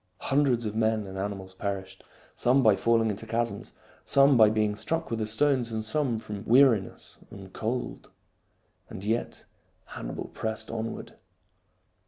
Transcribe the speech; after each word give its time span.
Hundreds 0.31 0.65
of 0.65 0.75
men 0.75 1.05
and 1.05 1.15
animals 1.19 1.53
perished, 1.53 2.03
some 2.33 2.63
by 2.63 2.75
falling 2.75 3.11
into 3.11 3.27
chasms, 3.27 3.73
some 4.03 4.35
by 4.35 4.49
being 4.49 4.75
struck 4.75 5.11
with 5.11 5.19
the 5.19 5.27
stones, 5.27 5.71
and 5.71 5.85
some 5.85 6.17
from 6.17 6.43
weariness 6.45 7.23
and 7.29 7.53
cold. 7.53 8.09
And 8.89 9.03
yet 9.03 9.45
Hannibal 9.85 10.29
pressed 10.33 10.71
onward. 10.71 11.13